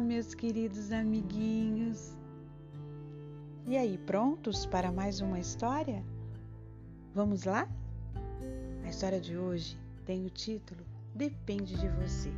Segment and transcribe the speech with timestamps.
[0.00, 2.18] meus queridos amiguinhos.
[3.66, 6.04] E aí, prontos para mais uma história?
[7.14, 7.68] Vamos lá?
[8.84, 12.32] A história de hoje tem o título Depende de você.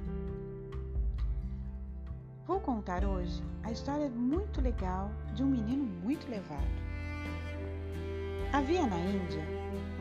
[2.47, 6.83] Vou contar hoje a história muito legal de um menino muito levado.
[8.53, 9.43] Havia na Índia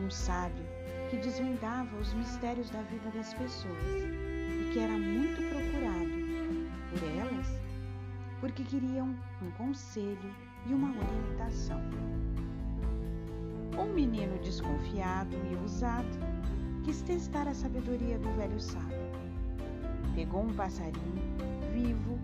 [0.04, 0.64] um sábio
[1.08, 6.21] que desvendava os mistérios da vida das pessoas e que era muito procurado
[6.92, 7.62] por elas
[8.42, 10.34] porque queriam um conselho
[10.66, 11.80] e uma orientação.
[13.78, 16.18] Um menino desconfiado e ousado
[16.84, 18.98] quis testar a sabedoria do velho sábio.
[20.16, 21.22] Pegou um passarinho
[21.72, 22.18] vivo,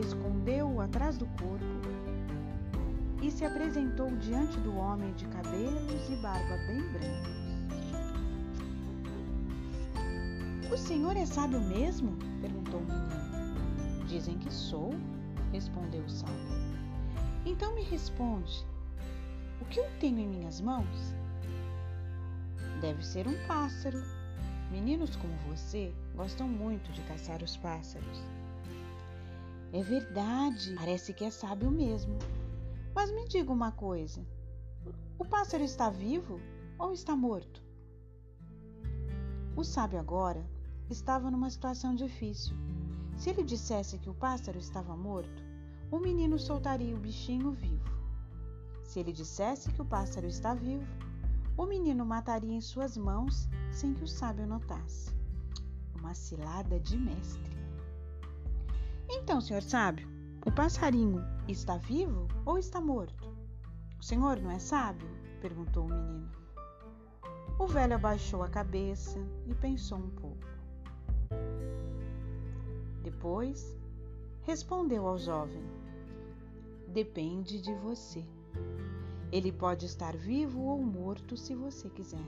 [0.00, 1.64] escondeu-o atrás do corpo
[3.22, 7.40] e se apresentou diante do homem de cabelos e barba bem brancos.
[10.72, 12.16] O senhor é sábio mesmo?
[12.40, 13.29] perguntou o menino.
[14.10, 14.90] Dizem que sou,
[15.52, 16.34] respondeu o sábio.
[17.46, 18.66] Então me responde:
[19.60, 21.14] o que eu tenho em minhas mãos?
[22.80, 24.02] Deve ser um pássaro.
[24.68, 28.20] Meninos como você gostam muito de caçar os pássaros.
[29.72, 32.18] É verdade, parece que é sábio mesmo.
[32.92, 34.26] Mas me diga uma coisa:
[35.20, 36.40] o pássaro está vivo
[36.76, 37.62] ou está morto?
[39.54, 40.44] O sábio agora
[40.90, 42.56] estava numa situação difícil.
[43.20, 45.44] Se ele dissesse que o pássaro estava morto,
[45.90, 47.90] o menino soltaria o bichinho vivo.
[48.82, 50.86] Se ele dissesse que o pássaro está vivo,
[51.54, 55.14] o menino mataria em suas mãos sem que o sábio notasse.
[55.98, 57.58] Uma cilada de mestre.
[59.10, 60.08] Então, senhor sábio,
[60.46, 63.36] o passarinho está vivo ou está morto?
[64.00, 65.10] O senhor não é sábio?
[65.42, 66.30] perguntou o menino.
[67.58, 70.49] O velho abaixou a cabeça e pensou um pouco.
[73.02, 73.76] Depois
[74.42, 75.62] respondeu ao jovem:
[76.88, 78.24] Depende de você.
[79.32, 82.18] Ele pode estar vivo ou morto se você quiser.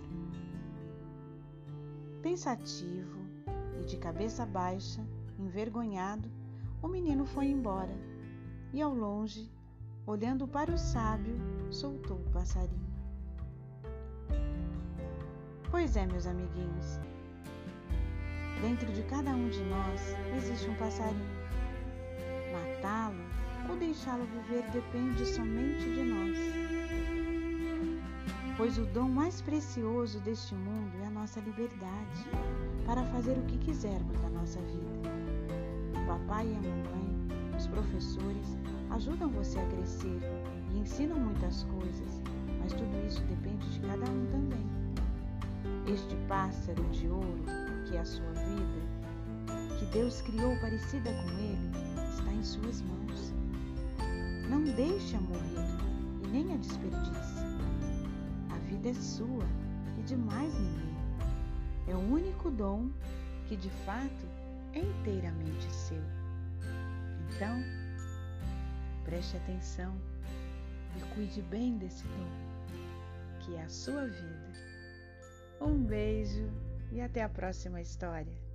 [2.22, 3.18] Pensativo
[3.80, 5.04] e de cabeça baixa,
[5.38, 6.30] envergonhado,
[6.80, 7.94] o menino foi embora
[8.72, 9.50] e, ao longe,
[10.06, 11.36] olhando para o sábio,
[11.70, 12.92] soltou o passarinho.
[15.70, 17.00] Pois é, meus amiguinhos,
[18.62, 20.00] dentro de cada um de nós
[20.36, 21.42] existe um passarinho.
[22.52, 23.22] Matá-lo
[23.68, 26.72] ou deixá-lo viver depende somente de nós
[28.56, 32.26] pois o dom mais precioso deste mundo é a nossa liberdade
[32.86, 35.10] para fazer o que quisermos da nossa vida.
[36.00, 38.56] O papai e a mamãe, os professores,
[38.90, 40.20] ajudam você a crescer
[40.72, 42.22] e ensinam muitas coisas,
[42.60, 45.92] mas tudo isso depende de cada um também.
[45.92, 47.42] Este pássaro de ouro,
[47.86, 48.32] que é a sua
[49.92, 51.70] Deus criou parecida com ele,
[52.08, 53.32] está em suas mãos.
[54.48, 57.52] Não deixe-a morrer e nem a desperdice
[58.72, 59.44] vida é sua
[59.98, 60.96] e de mais ninguém.
[61.88, 62.90] É o único dom
[63.46, 64.26] que de fato
[64.72, 66.02] é inteiramente seu.
[67.28, 67.62] Então,
[69.04, 69.94] preste atenção
[70.96, 74.52] e cuide bem desse dom, que é a sua vida.
[75.60, 76.50] Um beijo
[76.90, 78.51] e até a próxima história.